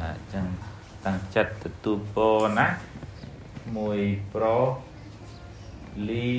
[0.00, 0.46] បាទអញ្ចឹង
[1.04, 2.68] តាំងចិត្តទទួលពរណា
[3.76, 3.98] មួយ
[4.34, 4.66] ប្រុស
[6.08, 6.30] លី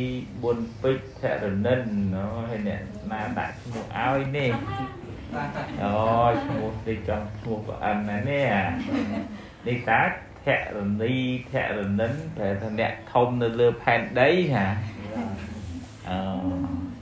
[0.42, 1.82] ប៊ុនពេជ្រធរនិន
[2.16, 4.52] អូហើយអ្នកណាដាក់ឈ្មោះឲ្យនេះ
[5.84, 5.94] អូ
[6.46, 8.48] ឈ្មោះនេះចង់ឈ្មោះប្រអិនណានេះ
[9.68, 10.02] នេះតើ
[10.46, 11.16] ធរនី
[11.52, 14.68] ធរនិនប្រែថាអ្នកធំនៅលើផែនដីណា
[16.10, 16.20] អូ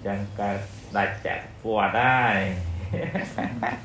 [0.06, 0.60] ចឹងកើត
[0.98, 2.40] ដាច់ចាក់ពួតហើយ
[3.62, 3.76] បាទ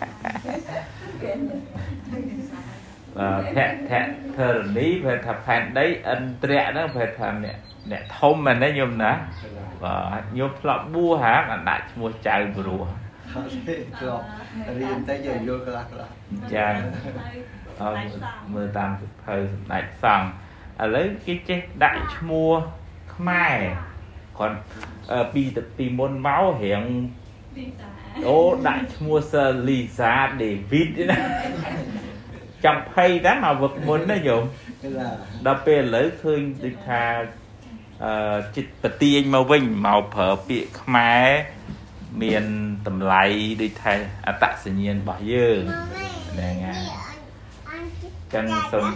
[3.54, 4.00] ភៈភៈ
[4.36, 7.56] ធរនីប្រែថាផែនដីឥន្ទ្រៈហ្នឹងប្រែថាអ្នក
[7.90, 9.12] អ្នកធំមែនទេញោមណា
[9.84, 12.82] បាទញោមធ្លាប់បួសហាបានដាក់ឈ្មោះចៅព្រោះ
[13.34, 14.24] អត់ទេធ្លាប់
[14.80, 16.08] រៀនតែយកយល់ខ្លះខ្លះ
[16.54, 16.66] ចា
[17.80, 18.02] អត់
[18.54, 20.28] មើលតាមសិភៅសម្ដេចសង្ឃ
[20.82, 22.52] ឥឡូវគេចេះដាក់ឈ្មោះ
[23.14, 23.58] ខ្មែរ
[24.38, 24.56] គាត់
[25.34, 25.42] ពី
[25.78, 26.82] ពីមុនមករៀង
[28.28, 31.18] អូដាក់ឈ្មោះសើលីសាដេវីតណា
[32.64, 34.42] ចាំភ័យតែមកវឹកមុនណាយម
[35.46, 37.02] ដល់ពេលឥឡូវឃើញដូចថា
[38.04, 41.26] អឺចិត្តបទាញមកវិញមកប្រើពាក្យខ្មែរ
[42.22, 42.44] មាន
[42.86, 43.24] តម្លៃ
[43.62, 43.94] ដូចថា
[44.26, 45.62] អត្តសញ្ញាណរបស់យើង
[46.32, 46.84] ហ្នឹងហើយ
[48.34, 48.86] ចឹងសូម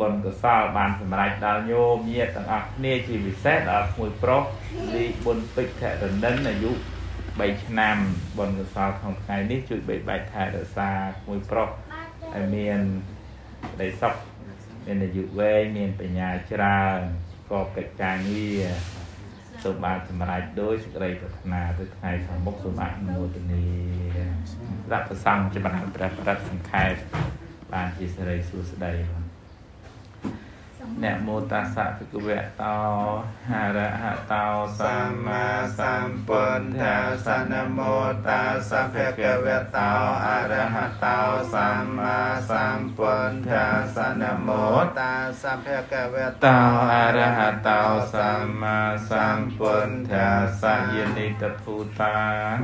[0.00, 4.42] បុណ្យកុសលបានសម្រេចដល់ញោមញាតិទាំងអស់គ្នាជាពិសេសដល់មួយប្រុស
[4.94, 6.72] លីបុណ្យពេជ្រធរនិនអាយុ
[7.16, 7.96] 3ឆ្នាំ
[8.38, 10.90] បុណ្យកុសលក្នុងថ្ងៃនេះជួយបីបាច់ថែរក្សា
[11.28, 11.68] មួយប្រុស
[12.34, 12.80] ឲ្យមាន
[13.80, 14.14] ដីសុខ
[14.86, 17.00] មានអាយុវែងមានបញ្ញាច្រើន
[17.50, 18.64] ក៏កិច្ចការងារ
[19.62, 23.66] សូមបានសម្រេចដោយសេចក្តីប្រាថ្នាទៅថ្ងៃខាងមុខសូមអនុមោទនា
[24.92, 26.92] ដាក់ប្រសងចម្រើនព្រះបរិទ្ធសង្ខេប
[27.72, 29.23] បានជាសេរីសួស្តីបង
[31.02, 32.78] នមោតាសៈភិក្ខវៈតោ
[33.50, 34.46] ហរហតោ
[34.80, 35.44] សម្មា
[35.78, 36.96] សម្ពុទ្ធា
[37.26, 37.94] សនមោ
[38.26, 38.40] តា
[38.70, 39.90] សៈភិក្ខវៈតោ
[40.26, 41.18] អរហតោ
[41.54, 42.16] សម្មា
[42.50, 43.64] សម្ពុទ្ធា
[43.96, 44.64] សនមោ
[44.98, 45.12] តា
[45.42, 46.58] សៈភិក្ខវៈតោ
[46.92, 47.82] អរហតោ
[48.14, 48.78] សម្មា
[49.10, 50.28] សម្ពុទ្ធា
[50.62, 52.16] សយនិតភូតា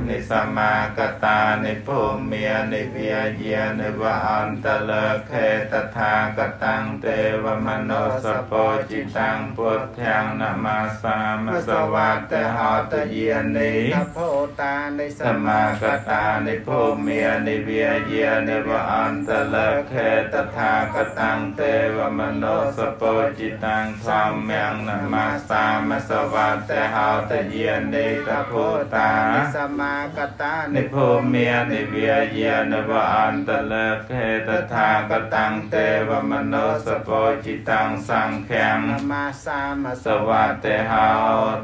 [0.07, 3.05] និសម្មាកតានិភូមិនិវិ
[3.45, 4.91] យានិវអន្តល
[5.31, 10.67] ខេតថាកតាំងទេវមនោសពោចិតាំងពុទ្ធាំនម
[11.03, 11.95] សាមសវ
[12.31, 12.59] តហ
[12.91, 14.29] តយានិតភោ
[14.61, 17.83] តានិសមាកតានិភូមិនិវិ
[18.13, 19.55] យានិវអន្តល
[19.91, 25.15] ខេតថាកតាំងទេវមនោសពោចិតាំងធម្មំនម
[25.49, 26.35] សាមសវ
[26.69, 26.97] តហ
[27.31, 33.73] តយានិតភោតានិសមាកតានិភូមិនិវិយានិវអន្តល
[34.09, 40.29] ខេតថាកតាំងទេវមនោសពោចិតាំងសង្ឃាំនមាសាមសវ
[40.63, 41.09] តេហោ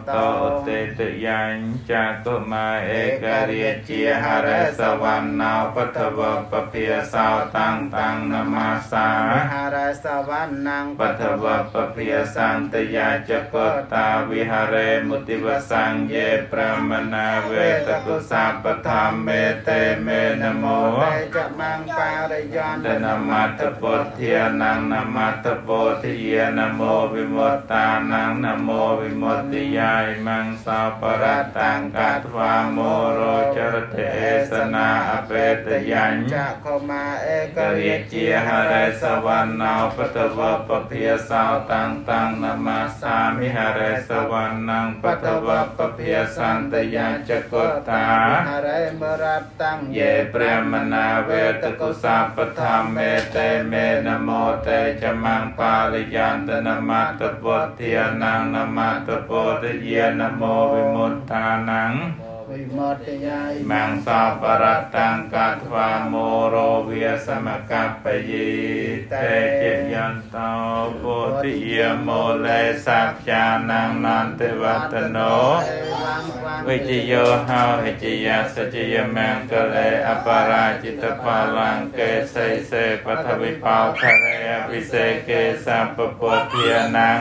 [0.09, 0.27] តោ
[0.67, 1.55] ទេតយាញ
[1.91, 6.19] ចាកុមាអេករិយជាហរេសវណ្ណោបតវ
[6.51, 7.27] ពភិសោ
[7.57, 9.07] តាំងតាំងនមាសា
[9.53, 13.55] ហរេសវណ្ណងបតវពភិសន្តយាចក
[13.93, 26.81] តាវិហរេមុតិវសង្យេប្រមនាវេតកុសាបធម្មេតេមេនមោតេចមង្បារិយន្តនមតពុទ្ធានងនមតពុទ្ធាยนโม
[27.13, 32.77] วิมุตตานังนโมวิมุตติยายมังสาปรัตตังกัตวาโม
[33.13, 33.19] โร
[33.55, 33.97] จรเท
[34.51, 35.31] สนาอเป
[35.65, 43.79] ตยัญจะโคมาเอกเรียจีหะเรสวรรณาปตวะปเพียสาวตังตังนมาสามิหะเร
[44.09, 47.53] สวรรณังปตวะปเพียสันตยัญจก
[47.89, 48.05] ตา
[48.49, 48.67] หะเร
[49.01, 49.99] มรัตตังเย
[50.31, 51.29] เปรมนาเว
[51.61, 52.97] ตกุสาปธรรมเม
[53.31, 53.37] เต
[53.67, 53.73] เม
[54.05, 54.29] นโม
[54.63, 54.67] เต
[55.01, 59.29] จมังปาลิยนตนมัตตปุทธิยนังนมัตโพ
[59.61, 60.41] ธิเยนโม
[60.73, 61.93] วิมุตตานัง
[62.51, 66.13] วิมุตติยายมังสาปรัตตังกัตวาโม
[66.49, 66.55] โร
[66.85, 68.49] เวียสมกัปปยี
[69.09, 69.13] เต
[69.57, 69.63] เจ
[69.93, 70.49] ยันตา
[70.97, 71.01] โพ
[71.41, 72.09] ธิเยโม
[72.41, 72.47] เล
[72.85, 75.17] สัจจานังนันติวัตโน
[76.65, 87.11] វិជយោហោហិជយាសច្ចយមង្គលេអបរាជិតបលង្កេសៃសេបថវិបោខរេអភិសេកេសពពុទ្ធានੰ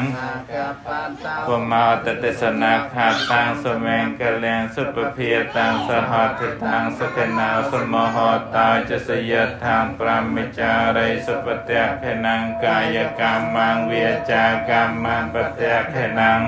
[1.46, 8.16] ពមោតទេសនាខាតាំងសមេង្គលៀងសុពភាតាំងសហទិតាំងសកេណាសមហ
[8.56, 9.32] តោចសយ
[9.64, 16.42] ថាងប្រមិចារិសុពតៈខេណង្កាយកម្មងវាចាកម្មងបតៈខេណង្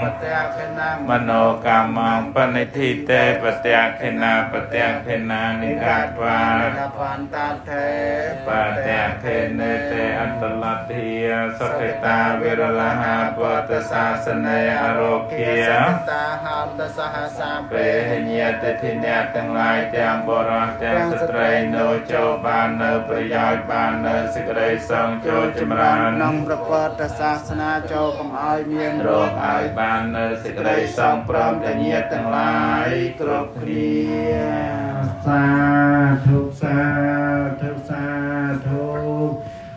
[1.09, 6.39] មនោកម្មងបនិធทิเตปเตียเคนาปเตียเคนานิกาตวา
[6.97, 7.71] พันตาเท
[8.47, 8.49] ป
[8.83, 9.25] เตียเค
[9.57, 11.29] เนเตอัตลัตถิย
[11.59, 13.39] สเปตาวิรลหาป
[13.69, 14.47] ตสาสเน
[14.81, 15.69] อโรเกีย
[16.11, 17.73] ตาหามตสหสาเป
[18.09, 20.51] หเนยตทิเนยทั้งหลายทั้งบร
[20.81, 21.38] ทั้งสตร
[21.77, 32.89] នៅចូលបាននៅប្រយោជន៍បាននៅសេចក្តីសង្ឃចូលចម្រើនក្នុងព្រះពុទ្ធសាសនាចូលកុំឲ្យមានរកឲ្យបាននៅសេចក្តីសង្ឃព្រមទាំងញាតិទាំងឡាយ
[33.21, 33.97] គ្រប់គ្នា
[35.27, 35.45] សា
[36.27, 36.79] ធុសា
[37.61, 38.05] ធុសា
[38.67, 38.87] ធុ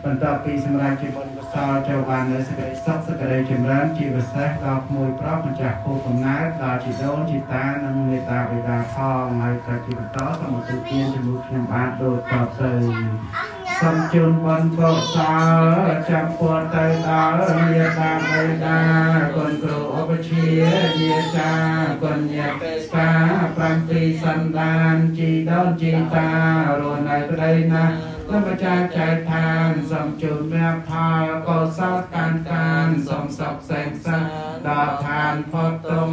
[0.04, 12.72] បន្ទាប់ពីសម្រាប់ជាបុណ្យកុ សលចូលបាននៅសេចក្តីសុខសេចក្តីចម្រើនជាពិសេសដល់ក្មួយប្រុសម្ចាស់គោកំណើតដល់ជីដូនជីតានិងមេតាបិតាផងហើយក៏ជាបន្តសូមឧទ្ទិសទានជាមួយខ្ញុំបានដូចតទៅ
[13.78, 15.16] សូមជូនបុណ្យកុស
[15.60, 18.78] លចាំពួតទៅដល់មេតាបិតា
[19.36, 20.42] គុណគ្រូឧបជា
[21.00, 21.52] យាចា
[22.02, 23.10] គុណញាតិកា
[23.56, 26.28] ប្រាំពីសន្តានជីដូនជីតា
[26.80, 30.90] រស់នៅក្តីណាស់ សូមចាចែកឋានសូមជូនមេផ
[31.22, 34.18] លកុសលកាន់កានសូមសុខសេងសា
[34.66, 36.10] ដល់ឋានផុតទុំ